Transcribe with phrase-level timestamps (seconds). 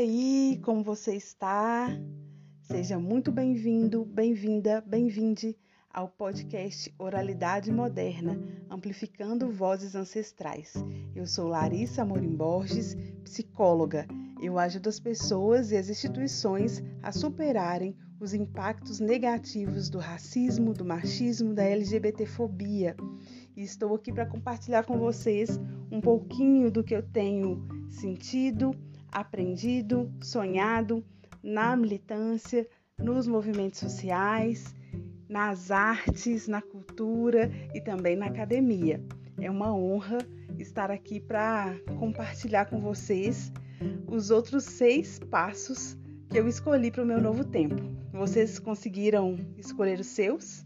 [0.00, 1.88] aí, como você está?
[2.62, 5.54] Seja muito bem-vindo, bem-vinda, bem-vinde
[5.92, 8.40] ao podcast Oralidade Moderna,
[8.70, 10.72] amplificando vozes ancestrais.
[11.14, 14.06] Eu sou Larissa Amorim Borges, psicóloga.
[14.42, 20.84] Eu ajudo as pessoas e as instituições a superarem os impactos negativos do racismo, do
[20.84, 22.96] machismo, da LGBTfobia.
[23.54, 25.60] E estou aqui para compartilhar com vocês
[25.92, 28.74] um pouquinho do que eu tenho sentido,
[29.12, 31.04] aprendido, sonhado
[31.42, 32.66] na militância,
[32.98, 34.74] nos movimentos sociais,
[35.28, 39.02] nas artes, na cultura e também na academia.
[39.40, 40.18] É uma honra
[40.58, 43.52] estar aqui para compartilhar com vocês
[44.06, 45.96] os outros seis passos
[46.28, 47.76] que eu escolhi para o meu novo tempo.
[48.12, 50.64] Vocês conseguiram escolher os seus?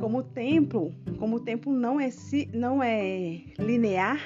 [0.00, 2.08] Como o tempo, como o tempo não é,
[2.52, 4.18] não é linear,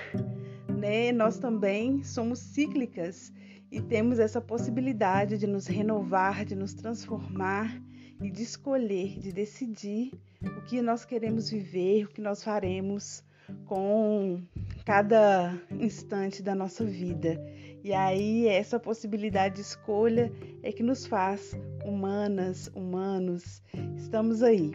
[0.81, 1.13] né?
[1.13, 3.33] Nós também somos cíclicas
[3.71, 7.81] e temos essa possibilidade de nos renovar, de nos transformar
[8.21, 13.23] e de escolher, de decidir o que nós queremos viver, o que nós faremos
[13.67, 14.41] com
[14.85, 17.41] cada instante da nossa vida.
[17.85, 23.63] E aí, essa possibilidade de escolha é que nos faz humanas, humanos.
[23.97, 24.73] Estamos aí.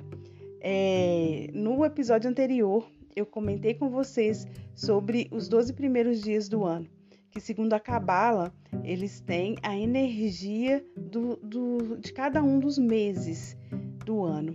[0.62, 6.88] É, no episódio anterior, eu comentei com vocês sobre os 12 primeiros dias do ano,
[7.32, 13.58] que segundo a Cabala, eles têm a energia do, do, de cada um dos meses
[14.06, 14.54] do ano.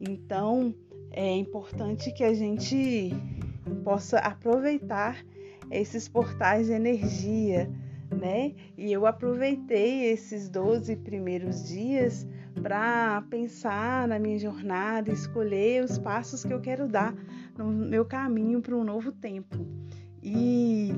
[0.00, 0.74] Então,
[1.12, 3.10] é importante que a gente
[3.84, 5.24] possa aproveitar
[5.70, 7.70] esses portais de energia,
[8.10, 8.54] né?
[8.76, 12.26] E eu aproveitei esses 12 primeiros dias
[12.60, 17.14] para pensar na minha jornada, escolher os passos que eu quero dar
[17.64, 19.66] no meu caminho para um novo tempo.
[20.22, 20.90] E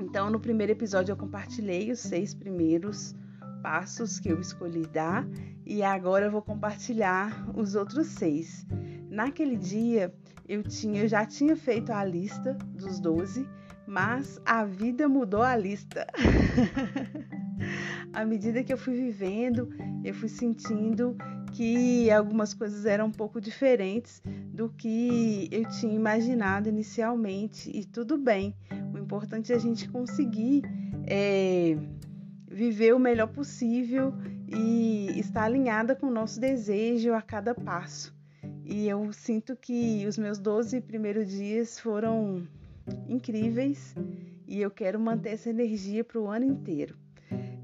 [0.00, 3.14] então no primeiro episódio eu compartilhei os seis primeiros
[3.62, 5.26] passos que eu escolhi dar
[5.66, 8.66] e agora eu vou compartilhar os outros seis.
[9.10, 10.14] Naquele dia
[10.48, 13.46] eu tinha, eu já tinha feito a lista dos 12,
[13.86, 16.06] mas a vida mudou a lista.
[18.14, 19.68] à medida que eu fui vivendo,
[20.02, 21.14] eu fui sentindo
[21.52, 24.22] que algumas coisas eram um pouco diferentes
[24.52, 28.54] do que eu tinha imaginado inicialmente, e tudo bem.
[28.92, 30.62] O importante é a gente conseguir
[31.06, 31.76] é,
[32.46, 34.12] viver o melhor possível
[34.46, 38.16] e estar alinhada com o nosso desejo a cada passo.
[38.64, 42.46] E eu sinto que os meus 12 primeiros dias foram
[43.08, 43.94] incríveis
[44.46, 46.96] e eu quero manter essa energia para o ano inteiro.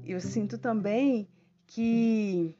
[0.03, 1.27] Eu sinto também
[1.67, 2.55] que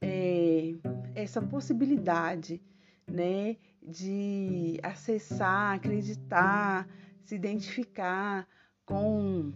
[0.00, 0.74] é,
[1.14, 2.60] essa possibilidade
[3.06, 6.88] né, de acessar, acreditar,
[7.24, 8.46] se identificar
[8.84, 9.52] com,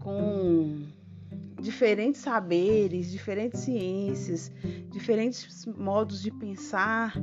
[0.00, 0.86] com
[1.60, 4.52] diferentes saberes, diferentes ciências,
[4.90, 7.14] diferentes modos de pensar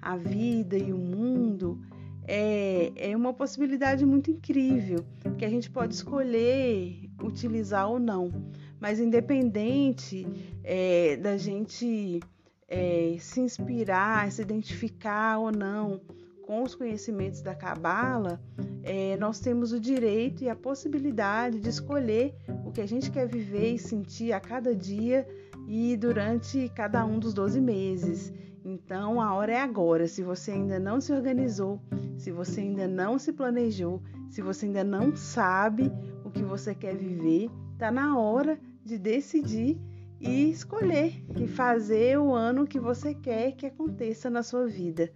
[0.00, 1.80] a vida e o mundo
[2.26, 5.04] é, é uma possibilidade muito incrível
[5.36, 8.30] que a gente pode escolher utilizar ou não.
[8.80, 10.26] Mas independente
[10.64, 12.20] é, da gente
[12.66, 16.00] é, se inspirar, se identificar ou não
[16.46, 18.40] com os conhecimentos da Cabala,
[18.82, 23.28] é, nós temos o direito e a possibilidade de escolher o que a gente quer
[23.28, 25.26] viver e sentir a cada dia
[25.68, 28.32] e durante cada um dos 12 meses.
[28.64, 30.08] Então a hora é agora.
[30.08, 31.80] Se você ainda não se organizou,
[32.16, 35.92] se você ainda não se planejou, se você ainda não sabe
[36.24, 39.78] o que você quer viver, está na hora de decidir
[40.20, 45.10] e escolher e fazer o ano que você quer que aconteça na sua vida.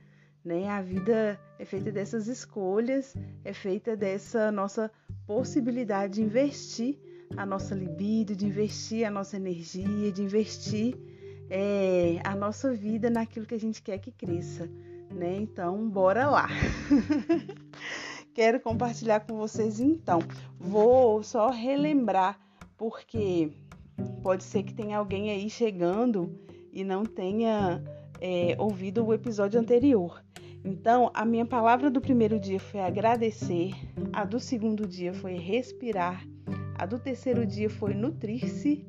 [0.44, 0.68] Né?
[0.68, 3.14] A vida é feita dessas escolhas,
[3.44, 4.90] é feita dessa nossa
[5.26, 6.98] possibilidade de investir
[7.36, 10.96] a nossa libido, de investir a nossa energia, de investir
[11.50, 14.68] é, a nossa vida naquilo que a gente quer que cresça,
[15.10, 15.36] né?
[15.36, 16.48] Então, bora lá.
[18.34, 20.18] Quero compartilhar com vocês então.
[20.58, 22.38] Vou só relembrar
[22.84, 23.50] porque
[24.22, 26.38] pode ser que tenha alguém aí chegando
[26.70, 27.82] e não tenha
[28.20, 30.22] é, ouvido o episódio anterior.
[30.62, 33.72] Então, a minha palavra do primeiro dia foi agradecer,
[34.12, 36.26] a do segundo dia foi respirar,
[36.74, 38.84] a do terceiro dia foi nutrir-se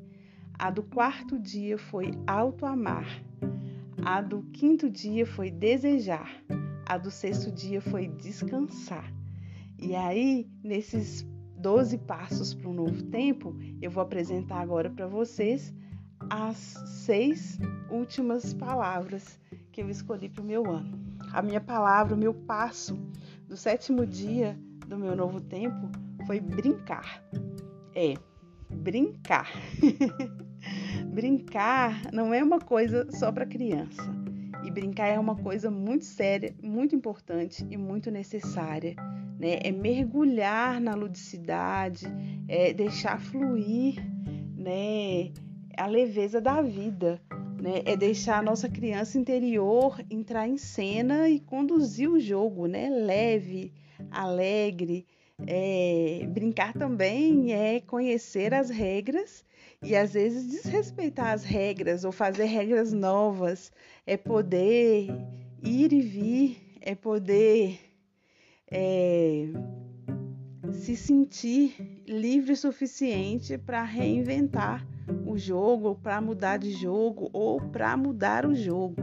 [0.60, 3.24] a do quarto dia foi auto-amar.
[4.04, 6.30] A do quinto dia foi desejar.
[6.86, 9.10] A do sexto dia foi descansar.
[9.80, 11.26] E aí, nesses
[11.66, 15.74] 12 passos para um novo tempo, eu vou apresentar agora para vocês
[16.30, 17.58] as seis
[17.90, 19.40] últimas palavras
[19.72, 21.00] que eu escolhi para o meu ano.
[21.34, 22.96] A minha palavra, o meu passo
[23.48, 25.90] do sétimo dia do meu novo tempo
[26.28, 27.24] foi brincar.
[27.96, 28.14] É,
[28.70, 29.52] brincar.
[31.12, 34.04] brincar não é uma coisa só para criança.
[34.64, 38.96] E brincar é uma coisa muito séria, muito importante e muito necessária.
[39.40, 39.60] Né?
[39.62, 42.06] É mergulhar na ludicidade,
[42.48, 43.96] é deixar fluir
[44.56, 45.32] né?
[45.78, 47.22] a leveza da vida.
[47.62, 47.82] Né?
[47.86, 52.90] É deixar a nossa criança interior entrar em cena e conduzir o jogo, né?
[52.90, 53.74] leve,
[54.12, 55.06] alegre.
[55.46, 59.44] É, brincar também é conhecer as regras
[59.84, 63.72] e às vezes desrespeitar as regras ou fazer regras novas,
[64.08, 65.10] é poder
[65.62, 67.80] ir e vir, é poder
[68.78, 69.48] é,
[70.74, 74.86] se sentir livre o suficiente para reinventar
[75.26, 79.02] o jogo, para mudar de jogo ou para mudar o jogo,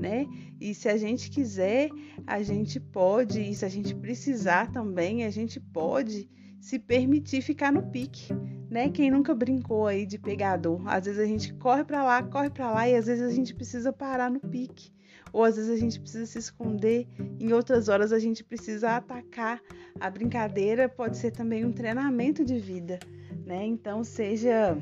[0.00, 0.24] né?
[0.60, 1.90] E se a gente quiser,
[2.24, 6.30] a gente pode, e se a gente precisar também, a gente pode
[6.60, 8.32] se permitir ficar no pique,
[8.70, 8.88] né?
[8.88, 10.80] Quem nunca brincou aí de pegador?
[10.86, 13.52] Às vezes a gente corre para lá, corre para lá e às vezes a gente
[13.52, 14.92] precisa parar no pique.
[15.32, 17.06] Ou às vezes a gente precisa se esconder,
[17.38, 19.60] em outras horas a gente precisa atacar.
[20.00, 22.98] A brincadeira pode ser também um treinamento de vida,
[23.44, 23.64] né?
[23.64, 24.76] Então seja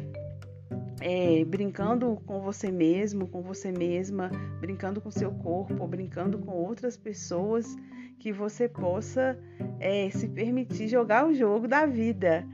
[1.01, 6.97] é, brincando com você mesmo, com você mesma, brincando com seu corpo, brincando com outras
[6.97, 7.77] pessoas,
[8.19, 9.39] que você possa
[9.79, 12.47] é, se permitir jogar o jogo da vida,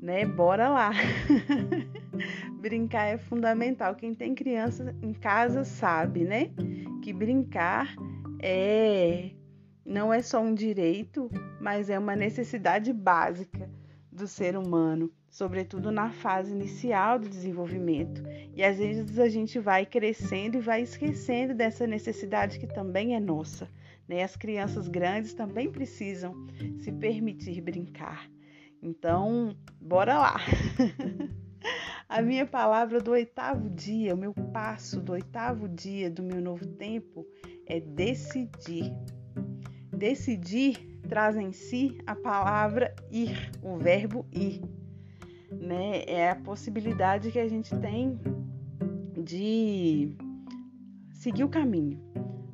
[0.00, 0.24] né?
[0.24, 0.92] Bora lá!
[2.60, 3.94] brincar é fundamental.
[3.94, 6.50] Quem tem criança em casa sabe, né?
[7.06, 7.94] Que brincar
[8.42, 9.30] é
[9.84, 11.30] não é só um direito,
[11.60, 13.70] mas é uma necessidade básica
[14.10, 18.24] do ser humano sobretudo na fase inicial do desenvolvimento.
[18.56, 23.20] E às vezes a gente vai crescendo e vai esquecendo dessa necessidade que também é
[23.20, 23.70] nossa.
[24.08, 24.24] Né?
[24.24, 26.34] As crianças grandes também precisam
[26.80, 28.28] se permitir brincar.
[28.82, 30.40] Então, bora lá!
[32.08, 36.66] A minha palavra do oitavo dia, o meu passo do oitavo dia do meu novo
[36.66, 37.26] tempo
[37.66, 38.92] é decidir.
[39.96, 44.60] Decidir traz em si a palavra ir, o verbo ir
[45.60, 46.04] né?
[46.06, 48.18] É a possibilidade que a gente tem
[49.16, 50.14] de
[51.12, 52.00] seguir o caminho,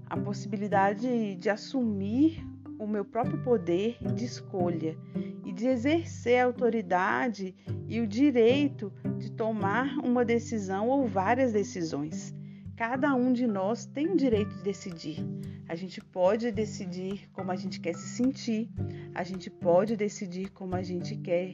[0.07, 2.47] a possibilidade de assumir
[2.79, 4.97] o meu próprio poder de escolha
[5.45, 7.55] e de exercer a autoridade
[7.87, 8.93] e o direito
[9.23, 12.35] de tomar uma decisão ou várias decisões.
[12.77, 15.25] Cada um de nós tem o direito de decidir.
[15.69, 18.69] A gente pode decidir como a gente quer se sentir,
[19.15, 21.53] a gente pode decidir como a gente quer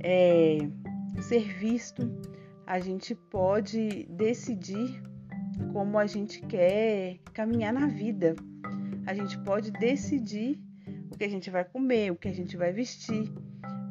[0.00, 0.58] é,
[1.20, 2.02] ser visto,
[2.66, 5.00] a gente pode decidir
[5.72, 8.34] como a gente quer caminhar na vida.
[9.06, 10.60] A gente pode decidir
[11.12, 13.32] o que a gente vai comer, o que a gente vai vestir,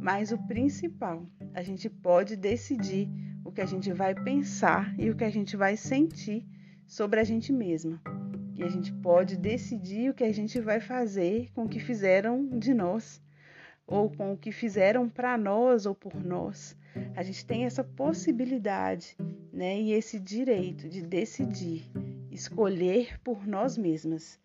[0.01, 3.09] mas o principal, a gente pode decidir
[3.43, 6.45] o que a gente vai pensar e o que a gente vai sentir
[6.85, 8.01] sobre a gente mesma.
[8.55, 12.47] E a gente pode decidir o que a gente vai fazer com o que fizeram
[12.59, 13.21] de nós
[13.85, 16.77] ou com o que fizeram para nós ou por nós.
[17.15, 19.17] A gente tem essa possibilidade,
[19.51, 21.89] né, e esse direito de decidir,
[22.31, 24.39] escolher por nós mesmas.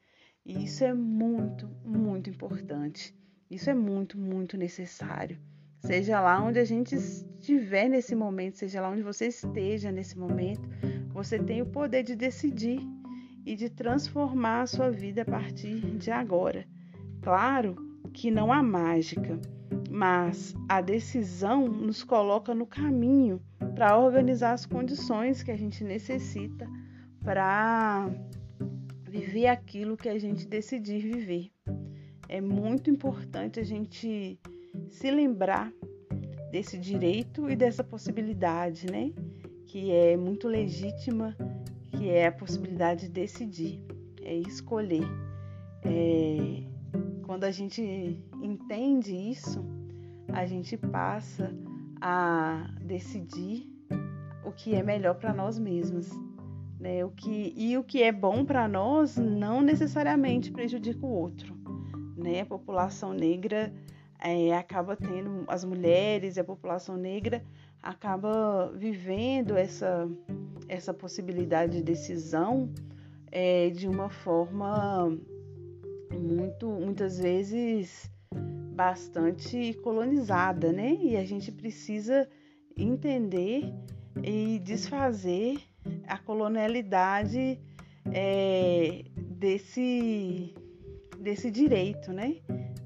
[0.45, 3.15] E isso é muito, muito importante.
[3.51, 5.39] Isso é muito, muito necessário.
[5.81, 10.69] Seja lá onde a gente estiver nesse momento, seja lá onde você esteja nesse momento,
[11.09, 12.81] você tem o poder de decidir
[13.47, 16.67] e de transformar a sua vida a partir de agora.
[17.23, 17.77] Claro
[18.13, 19.41] que não há mágica,
[19.91, 23.41] mas a decisão nos coloca no caminho
[23.75, 26.69] para organizar as condições que a gente necessita
[27.23, 28.11] para
[29.09, 31.51] viver aquilo que a gente decidir viver.
[32.29, 34.39] É muito importante a gente
[34.95, 35.73] se lembrar
[36.51, 39.13] desse direito e dessa possibilidade, né?
[39.67, 41.37] Que é muito legítima,
[41.91, 43.81] que é a possibilidade de decidir,
[44.23, 45.05] é escolher.
[45.85, 46.63] É,
[47.25, 47.83] quando a gente
[48.43, 49.65] entende isso,
[50.33, 51.55] a gente passa
[52.01, 53.71] a decidir
[54.45, 56.09] o que é melhor para nós mesmos.
[56.79, 57.05] Né?
[57.05, 61.57] O que, e o que é bom para nós não necessariamente prejudica o outro.
[62.17, 62.41] Né?
[62.41, 63.73] A população negra
[64.21, 67.43] é, acaba tendo, as mulheres e a população negra
[67.83, 70.09] acaba vivendo essa,
[70.69, 72.71] essa possibilidade de decisão
[73.31, 75.17] é, de uma forma
[76.13, 78.11] muito, muitas vezes
[78.75, 80.97] bastante colonizada, né?
[81.01, 82.29] E a gente precisa
[82.77, 83.73] entender
[84.23, 85.59] e desfazer
[86.07, 87.61] a colonialidade
[88.13, 90.55] é, desse,
[91.19, 92.37] desse direito, né?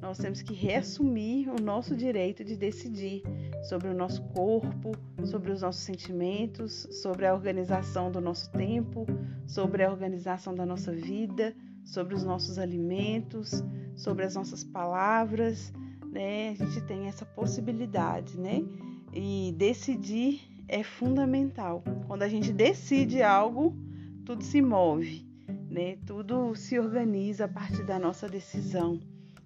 [0.00, 3.22] Nós temos que reassumir o nosso direito de decidir
[3.62, 4.92] sobre o nosso corpo,
[5.24, 9.06] sobre os nossos sentimentos, sobre a organização do nosso tempo,
[9.46, 13.62] sobre a organização da nossa vida, sobre os nossos alimentos,
[13.94, 15.72] sobre as nossas palavras,
[16.10, 16.50] né?
[16.50, 18.64] A gente tem essa possibilidade, né?
[19.12, 21.84] E decidir é fundamental.
[22.06, 23.76] Quando a gente decide algo,
[24.24, 25.24] tudo se move,
[25.72, 25.96] né?
[26.06, 29.00] Tudo se organiza a partir da nossa decisão,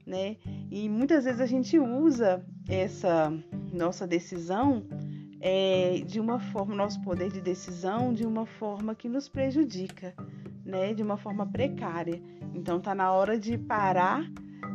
[0.04, 0.37] né?
[0.71, 3.33] E muitas vezes a gente usa essa
[3.73, 4.85] nossa decisão
[5.40, 10.14] é, de uma forma, nosso poder de decisão, de uma forma que nos prejudica,
[10.64, 10.92] né?
[10.92, 12.21] De uma forma precária.
[12.52, 14.28] Então tá na hora de parar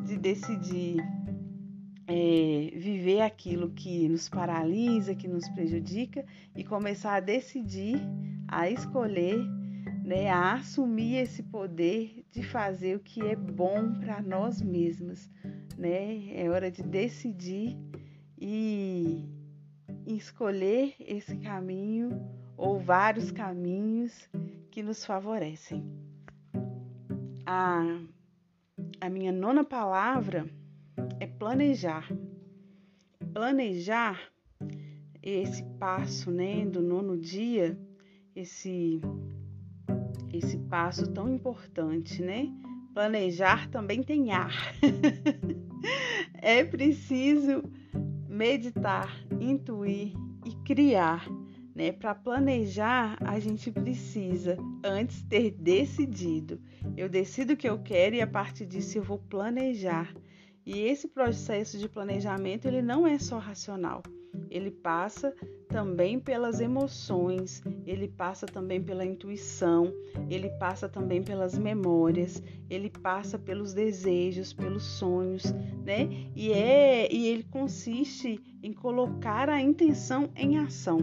[0.06, 1.04] de decidir
[2.08, 8.02] é, viver aquilo que nos paralisa, que nos prejudica e começar a decidir,
[8.48, 9.46] a escolher,
[10.12, 15.32] né, a assumir esse poder de fazer o que é bom para nós mesmos,
[15.78, 16.36] né?
[16.36, 17.78] É hora de decidir
[18.38, 19.26] e
[20.06, 22.10] escolher esse caminho
[22.58, 24.30] ou vários caminhos
[24.70, 25.82] que nos favorecem.
[27.46, 27.82] A,
[29.00, 30.46] a minha nona palavra
[31.22, 32.12] é planejar.
[33.34, 34.20] Planejar
[35.24, 37.80] esse passo, né, do nono dia,
[38.36, 39.00] esse
[40.34, 42.52] esse passo tão importante, né?
[42.94, 44.54] Planejar também tem ar.
[46.34, 47.64] é preciso
[48.28, 50.14] meditar, intuir
[50.46, 51.28] e criar,
[51.76, 51.92] né?
[51.92, 56.60] Para planejar, a gente precisa antes ter decidido.
[56.98, 60.14] Eu decido o que eu quero e a partir disso eu vou planejar.
[60.66, 64.04] E esse processo de planejamento ele não é só racional.
[64.50, 65.34] Ele passa
[65.68, 69.94] também pelas emoções, ele passa também pela intuição,
[70.30, 75.44] ele passa também pelas memórias, ele passa pelos desejos, pelos sonhos,
[75.86, 76.10] né?
[76.36, 81.00] E é e ele consiste em colocar a intenção em ação.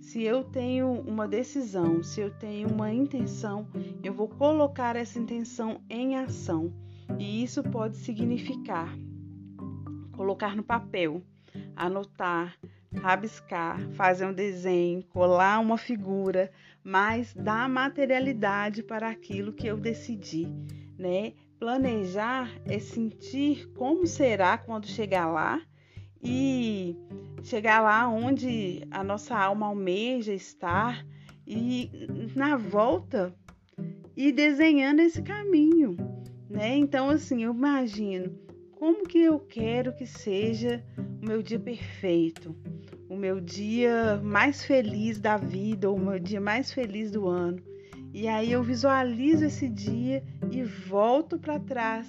[0.00, 3.66] Se eu tenho uma decisão, se eu tenho uma intenção,
[4.02, 6.72] eu vou colocar essa intenção em ação.
[7.18, 8.94] E isso pode significar
[10.14, 11.22] colocar no papel,
[11.76, 12.56] anotar,
[13.00, 16.50] rabiscar, fazer um desenho, colar uma figura,
[16.82, 20.46] mas dar materialidade para aquilo que eu decidi,
[20.98, 21.32] né?
[21.58, 25.60] Planejar é sentir como será quando chegar lá
[26.22, 26.96] e
[27.42, 31.04] chegar lá onde a nossa alma almeja estar
[31.46, 31.90] e
[32.34, 33.34] na volta
[34.16, 35.96] ir desenhando esse caminho,
[36.48, 36.76] né?
[36.76, 38.38] Então, assim, eu imagino
[38.72, 40.84] como que eu quero que seja
[41.24, 42.54] o meu dia perfeito,
[43.08, 47.62] o meu dia mais feliz da vida, ou o meu dia mais feliz do ano.
[48.12, 52.06] E aí eu visualizo esse dia e volto para trás,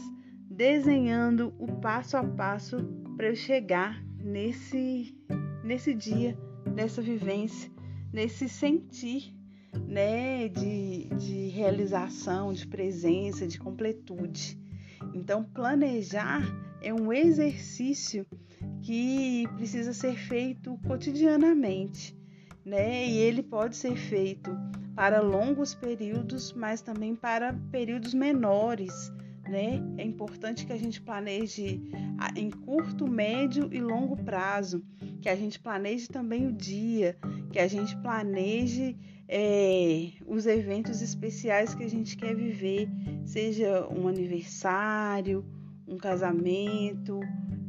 [0.51, 2.83] desenhando o passo a passo
[3.15, 5.17] para eu chegar nesse
[5.63, 6.37] nesse dia,
[6.75, 7.71] nessa vivência,
[8.11, 9.33] nesse sentir
[9.87, 14.59] né, de, de realização, de presença, de completude.
[15.13, 16.43] Então, planejar
[16.81, 18.27] é um exercício
[18.85, 22.15] que precisa ser feito cotidianamente,
[22.63, 23.07] né?
[23.07, 24.55] E ele pode ser feito
[24.95, 29.11] para longos períodos, mas também para períodos menores,
[29.49, 29.83] né?
[29.97, 31.81] É importante que a gente planeje
[32.35, 34.85] em curto, médio e longo prazo,
[35.19, 37.17] que a gente planeje também o dia,
[37.51, 38.95] que a gente planeje
[39.27, 42.87] é, os eventos especiais que a gente quer viver,
[43.25, 45.43] seja um aniversário,
[45.87, 47.19] um casamento,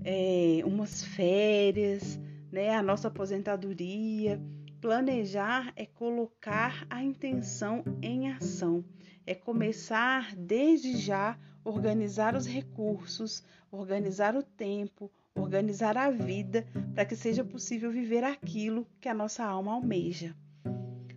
[0.06, 2.18] é, umas férias,
[2.52, 4.40] né, a nossa aposentadoria.
[4.80, 8.84] Planejar é colocar a intenção em ação,
[9.26, 17.16] é começar desde já organizar os recursos, organizar o tempo, organizar a vida para que
[17.16, 20.36] seja possível viver aquilo que a nossa alma almeja.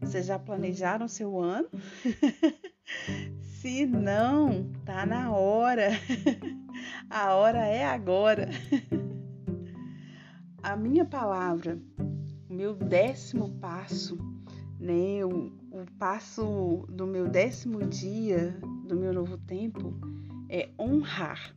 [0.02, 1.70] Vocês já planejaram seu ano?
[3.62, 5.90] Se não, tá na hora.
[7.10, 8.50] A hora é agora.
[10.62, 11.80] A minha palavra,
[12.48, 14.16] o meu décimo passo,
[14.80, 15.26] né?
[15.26, 18.56] O, o passo do meu décimo dia,
[18.88, 19.92] do meu novo tempo,
[20.48, 21.56] é honrar.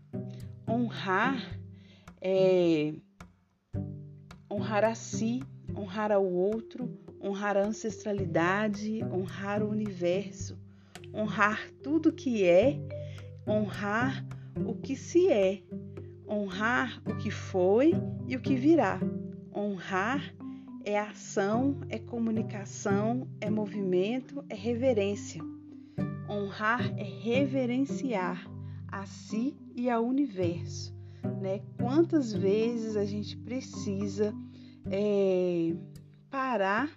[0.67, 1.61] Honrar
[2.19, 2.95] é
[4.51, 5.43] honrar a si,
[5.77, 10.59] honrar ao outro, honrar a ancestralidade, honrar o universo,
[11.13, 12.79] honrar tudo que é,
[13.47, 14.25] honrar
[14.57, 15.63] o que se é,
[16.29, 17.93] honrar o que foi
[18.27, 19.01] e o que virá.
[19.55, 20.35] Honrar
[20.85, 25.43] é ação, é comunicação, é movimento, é reverência.
[26.29, 28.51] Honrar é reverenciar
[28.89, 30.95] a si e ao universo,
[31.41, 31.61] né?
[31.79, 34.35] Quantas vezes a gente precisa
[34.91, 35.75] é,
[36.31, 36.91] parar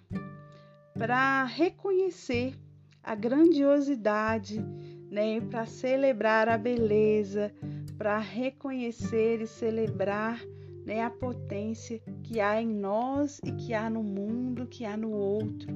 [0.94, 2.54] para reconhecer
[3.02, 4.64] a grandiosidade,
[5.10, 5.40] né?
[5.40, 7.52] Para celebrar a beleza,
[7.96, 10.40] para reconhecer e celebrar
[10.84, 15.10] né, a potência que há em nós e que há no mundo, que há no
[15.10, 15.74] outro.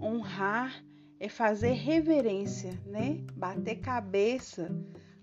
[0.00, 0.84] Honrar
[1.20, 3.20] é fazer reverência, né?
[3.34, 4.70] Bater cabeça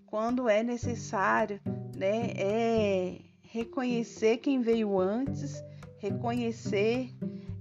[0.05, 1.59] quando é necessário,
[1.95, 2.31] né?
[2.35, 5.63] É reconhecer quem veio antes,
[5.97, 7.09] reconhecer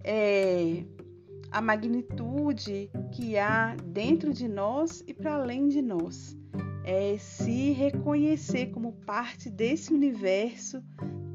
[0.02, 0.84] é,
[1.54, 6.36] a magnitude que há dentro de nós e para além de nós.
[6.82, 10.82] É se reconhecer como parte desse universo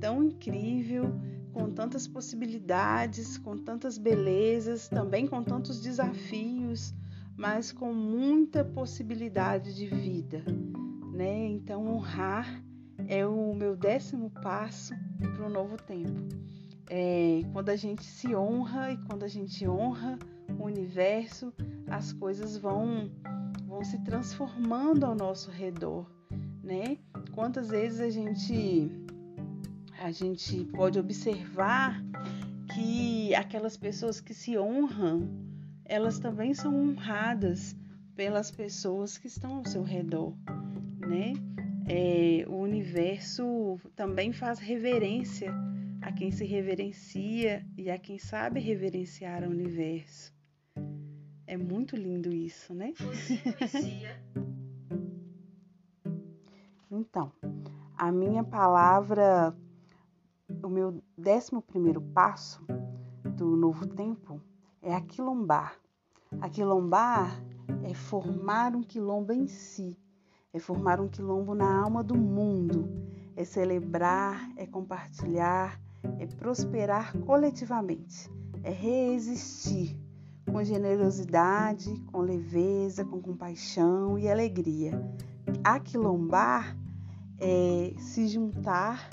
[0.02, 1.06] tão incrível,
[1.54, 6.94] com tantas possibilidades, com tantas belezas, também com tantos desafios,
[7.38, 10.44] mas com muita possibilidade de vida,
[11.14, 11.48] né?
[11.48, 12.62] Então honrar
[13.08, 16.49] é o meu décimo passo para o novo tempo.
[16.90, 20.18] É, quando a gente se honra e quando a gente honra
[20.58, 21.54] o universo,
[21.88, 23.12] as coisas vão
[23.68, 26.10] vão se transformando ao nosso redor,
[26.64, 26.98] né?
[27.34, 28.92] Quantas vezes a gente
[30.02, 32.04] a gente pode observar
[32.74, 35.30] que aquelas pessoas que se honram,
[35.86, 37.76] elas também são honradas
[38.16, 40.34] pelas pessoas que estão ao seu redor,
[41.00, 41.34] né?
[41.88, 45.54] É, o universo também faz reverência
[46.02, 50.34] a quem se reverencia e a quem sabe reverenciar o universo.
[51.46, 52.94] É muito lindo isso, né?
[56.92, 57.32] então,
[57.98, 59.56] a minha palavra
[60.64, 62.66] o meu décimo primeiro passo
[63.24, 64.42] do novo tempo
[64.82, 65.80] é aquilombar.
[66.42, 67.44] Aquilombar
[67.84, 69.98] é formar um quilombo em si,
[70.54, 72.90] é formar um quilombo na alma do mundo,
[73.36, 75.80] é celebrar, é compartilhar,
[76.20, 78.30] é prosperar coletivamente,
[78.64, 80.00] é resistir
[80.52, 85.02] com generosidade, com leveza, com compaixão e alegria.
[85.64, 86.76] Aquilombar
[87.40, 89.12] é se juntar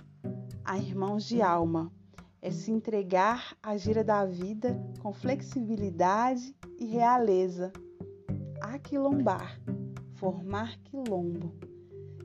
[0.65, 1.93] a irmãos de alma,
[2.41, 7.73] é se entregar à gira da vida com flexibilidade e realeza.
[8.61, 9.61] Aquilombar,
[10.15, 11.55] formar quilombo.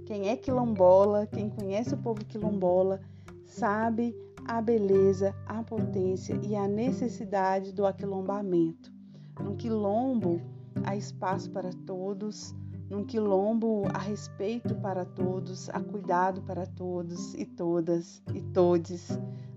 [0.06, 3.02] Quem é quilombola, quem conhece o povo quilombola,
[3.46, 8.92] sabe a beleza, a potência e a necessidade do aquilombamento.
[9.40, 10.42] No quilombo
[10.84, 12.54] há espaço para todos,
[12.92, 19.08] num quilombo há respeito para todos, há cuidado para todos e todas e todes.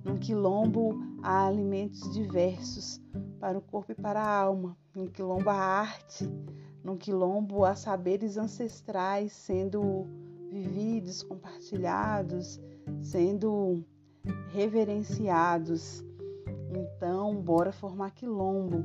[0.05, 3.01] Num quilombo há alimentos diversos
[3.41, 4.77] para o corpo e para a alma.
[4.95, 6.31] Num quilombo há arte.
[6.85, 10.07] Num quilombo há saberes ancestrais sendo
[10.49, 12.61] vividos, compartilhados,
[13.03, 13.85] sendo
[14.53, 16.05] reverenciados.
[16.71, 18.85] Então, bora formar quilombo.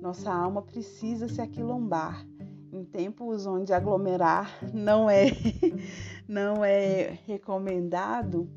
[0.00, 2.26] Nossa alma precisa se aquilombar
[2.72, 5.26] em tempos onde aglomerar não é
[6.28, 8.48] não é recomendado,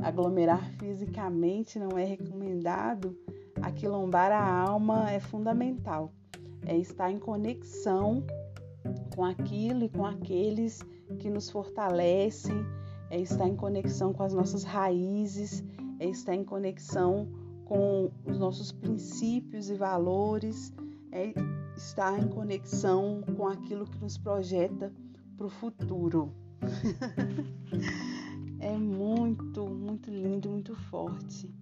[0.00, 3.16] aglomerar fisicamente não é recomendado,
[3.60, 6.12] aquilombar a alma é fundamental.
[6.66, 8.24] É estar em conexão
[9.14, 10.82] com aquilo e com aqueles
[11.18, 12.64] que nos fortalecem,
[13.10, 15.64] é estar em conexão com as nossas raízes,
[15.98, 17.28] é estar em conexão
[17.64, 20.72] com os nossos princípios e valores,
[21.12, 21.32] é
[21.76, 24.92] estar em conexão com aquilo que nos projeta
[25.36, 26.32] para o futuro.
[28.60, 31.52] é muito, muito lindo, muito forte.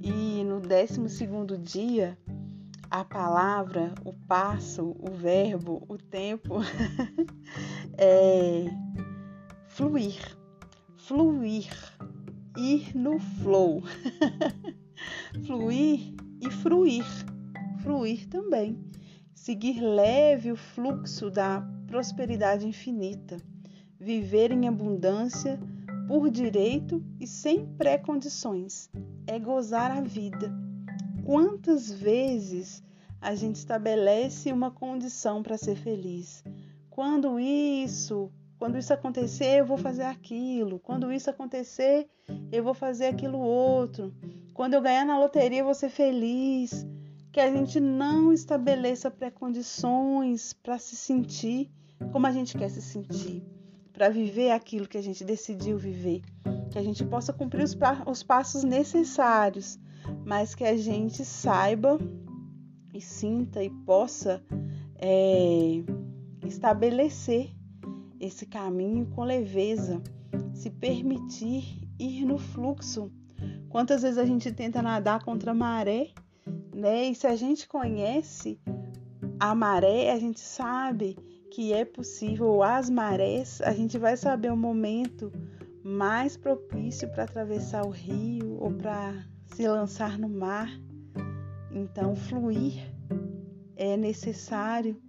[0.00, 2.16] E no 12 segundo dia,
[2.90, 6.60] a palavra, o passo, o verbo, o tempo
[7.98, 8.64] é
[9.66, 10.37] fluir,
[11.08, 11.70] fluir,
[12.54, 13.82] ir no flow,
[15.46, 17.06] fluir e fruir,
[17.82, 18.78] fruir também.
[19.34, 23.38] Seguir leve o fluxo da prosperidade infinita,
[23.98, 25.58] viver em abundância
[26.06, 28.90] por direito e sem pré-condições,
[29.26, 30.52] é gozar a vida.
[31.24, 32.82] Quantas vezes
[33.18, 36.44] a gente estabelece uma condição para ser feliz?
[36.90, 40.78] Quando isso, quando isso acontecer, eu vou fazer aquilo.
[40.80, 42.08] Quando isso acontecer,
[42.50, 44.12] eu vou fazer aquilo outro.
[44.52, 46.86] Quando eu ganhar na loteria, eu vou ser feliz
[47.30, 51.70] que a gente não estabeleça precondições para se sentir
[52.12, 53.42] como a gente quer se sentir,
[53.92, 56.22] para viver aquilo que a gente decidiu viver,
[56.70, 59.78] que a gente possa cumprir os, os passos necessários,
[60.24, 61.98] mas que a gente saiba
[62.94, 64.42] e sinta e possa
[64.96, 65.82] é,
[66.46, 67.50] estabelecer
[68.20, 70.02] esse caminho com leveza,
[70.52, 73.10] se permitir ir no fluxo.
[73.68, 76.10] Quantas vezes a gente tenta nadar contra a maré,
[76.74, 77.06] né?
[77.06, 78.60] E se a gente conhece
[79.38, 81.16] a maré, a gente sabe
[81.50, 85.32] que é possível, as marés, a gente vai saber o momento
[85.82, 90.68] mais propício para atravessar o rio ou para se lançar no mar.
[91.70, 92.74] Então, fluir
[93.76, 95.00] é necessário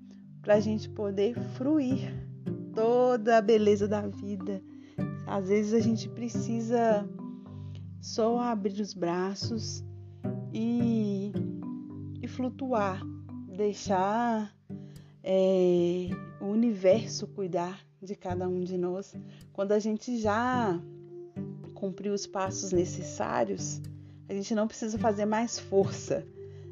[0.41, 2.28] para a gente poder fruir
[2.79, 4.63] toda a beleza da vida.
[5.27, 7.05] Às vezes a gente precisa
[7.99, 9.83] só abrir os braços
[10.53, 11.33] e,
[12.21, 13.01] e flutuar,
[13.53, 14.55] deixar
[15.21, 16.07] é,
[16.39, 19.13] o universo cuidar de cada um de nós.
[19.51, 20.81] Quando a gente já
[21.73, 23.81] cumpriu os passos necessários,
[24.29, 26.25] a gente não precisa fazer mais força.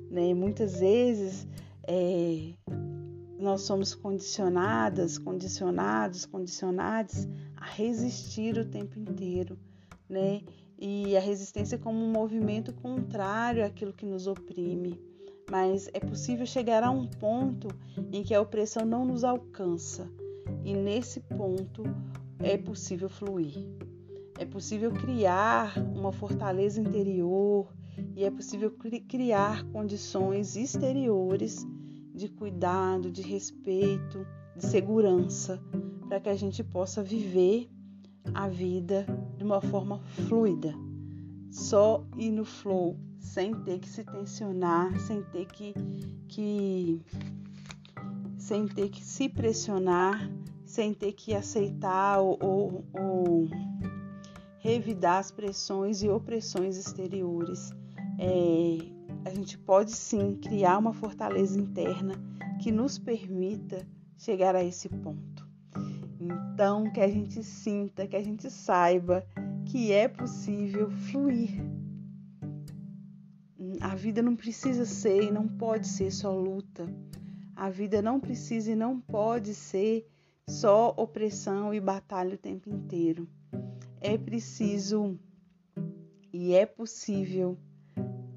[0.10, 0.34] Né?
[0.34, 1.46] Muitas vezes
[1.86, 2.54] é,
[3.39, 9.58] nós somos condicionadas, condicionados, condicionados a resistir o tempo inteiro,
[10.10, 10.41] né?
[10.80, 15.00] E a resistência é como um movimento contrário àquilo que nos oprime.
[15.50, 17.67] Mas é possível chegar a um ponto
[18.12, 20.12] em que a opressão não nos alcança.
[20.63, 21.84] E nesse ponto
[22.39, 23.65] é possível fluir.
[24.38, 27.73] É possível criar uma fortaleza interior
[28.15, 28.71] e é possível
[29.08, 31.65] criar condições exteriores
[32.17, 34.25] de cuidado, de respeito,
[34.56, 35.62] de segurança,
[36.08, 37.69] para que a gente possa viver
[38.34, 39.06] a vida
[39.38, 40.73] de uma forma fluida,
[41.51, 45.73] só ir no flow, sem ter que se tensionar, sem ter que,
[46.27, 47.01] que
[48.38, 50.30] sem ter que se pressionar,
[50.65, 53.49] sem ter que aceitar ou, ou, ou
[54.60, 57.71] revidar as pressões e opressões exteriores.
[58.19, 58.96] É,
[59.28, 62.13] a gente pode sim criar uma fortaleza interna
[62.62, 63.86] que nos permita
[64.18, 65.46] chegar a esse ponto.
[66.18, 69.28] Então, que a gente sinta, que a gente saiba
[69.66, 71.62] que é possível fluir.
[73.82, 76.88] A vida não precisa ser e não pode ser só luta.
[77.54, 80.08] A vida não precisa e não pode ser
[80.50, 83.28] só opressão e batalha o tempo inteiro.
[84.00, 85.20] É preciso
[86.32, 87.58] e é possível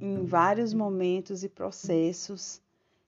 [0.00, 2.60] em vários momentos e processos,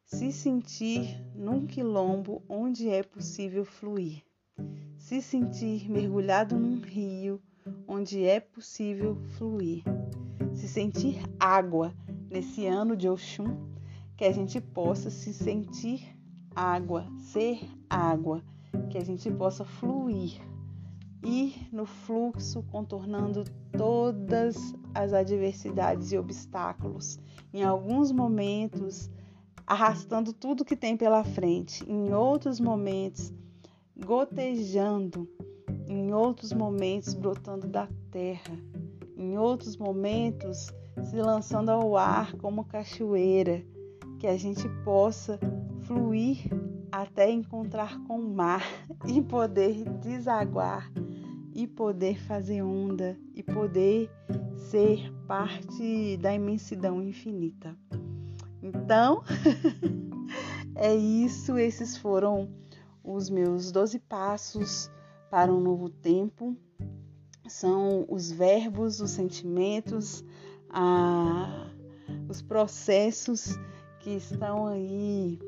[0.05, 4.23] se sentir num quilombo onde é possível fluir,
[4.99, 7.41] se sentir mergulhado num rio
[7.89, 9.83] onde é possível fluir,
[10.53, 11.95] se sentir água
[12.31, 13.57] nesse ano de Oxum,
[14.17, 16.17] que a gente possa se sentir
[16.55, 18.43] água, ser água,
[18.91, 20.41] que a gente possa fluir
[21.25, 23.45] ir no fluxo, contornando
[23.77, 27.19] todas as adversidades e obstáculos.
[27.53, 29.11] Em alguns momentos,
[29.67, 33.33] arrastando tudo que tem pela frente, em outros momentos,
[33.97, 35.29] gotejando,
[35.87, 38.59] em outros momentos, brotando da terra,
[39.17, 40.71] em outros momentos,
[41.05, 43.65] se lançando ao ar como cachoeira,
[44.19, 45.39] que a gente possa
[45.83, 46.49] fluir
[46.91, 48.63] até encontrar com o mar
[49.07, 50.91] e poder desaguar
[51.55, 54.11] e poder fazer onda e poder
[54.71, 57.77] ser parte da imensidão infinita.
[58.63, 59.23] Então,
[60.75, 62.49] é isso, esses foram
[63.05, 64.91] os meus 12 passos
[65.31, 66.57] para um novo tempo.
[67.49, 70.25] São os verbos, os sentimentos,
[70.71, 71.71] a,
[72.29, 73.59] os processos
[74.01, 75.39] que estão aí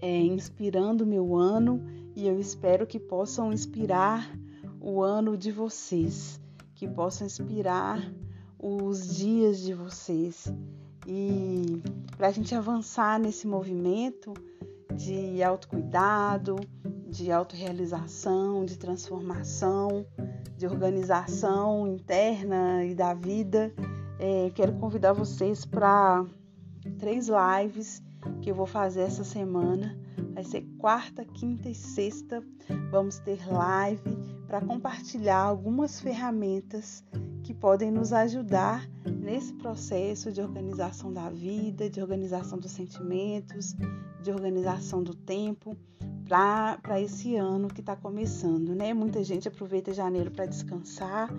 [0.00, 1.82] é, inspirando meu ano
[2.14, 4.30] e eu espero que possam inspirar
[4.80, 6.40] o ano de vocês,
[6.74, 8.12] que possam inspirar
[8.58, 10.52] os dias de vocês.
[11.06, 11.82] E
[12.16, 14.34] para a gente avançar nesse movimento
[14.94, 16.56] de autocuidado,
[17.08, 20.04] de autorrealização, de transformação,
[20.56, 23.72] de organização interna e da vida,
[24.18, 26.26] é, quero convidar vocês para
[26.98, 28.02] três lives
[28.42, 29.96] que eu vou fazer essa semana.
[30.34, 32.42] Vai ser quarta, quinta e sexta.
[32.90, 34.17] Vamos ter live
[34.48, 37.04] para compartilhar algumas ferramentas
[37.44, 43.76] que podem nos ajudar nesse processo de organização da vida, de organização dos sentimentos,
[44.22, 45.76] de organização do tempo
[46.26, 48.92] para esse ano que está começando, né?
[48.94, 51.30] Muita gente aproveita janeiro para descansar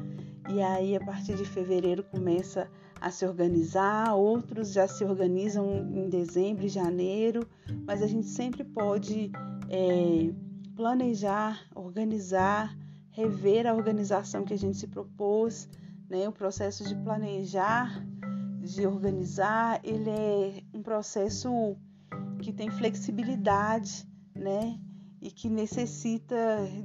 [0.48, 2.70] e aí a partir de fevereiro começa
[3.02, 7.48] a se organizar, outros já se organizam em dezembro e janeiro,
[7.86, 9.32] mas a gente sempre pode
[9.70, 10.32] é,
[10.76, 12.76] planejar, organizar,
[13.12, 15.70] rever a organização que a gente se propôs,
[16.10, 16.28] né?
[16.28, 18.04] O processo de planejar,
[18.62, 21.76] de organizar, ele é um processo
[22.42, 24.80] que tem flexibilidade, né?
[25.22, 26.36] E que necessita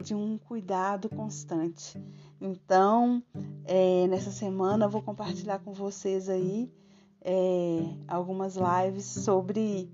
[0.02, 2.02] de um cuidado constante.
[2.40, 3.22] Então,
[3.64, 6.70] é, nessa semana eu vou compartilhar com vocês aí
[7.20, 9.90] é, algumas lives sobre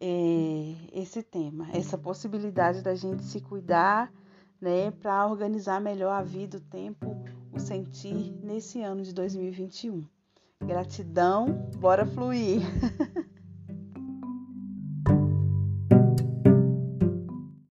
[0.00, 4.12] é, esse tema, essa possibilidade da gente se cuidar,
[4.60, 7.16] né, para organizar melhor a vida, o tempo,
[7.52, 10.04] o sentir nesse ano de 2021.
[10.64, 12.60] Gratidão, bora fluir!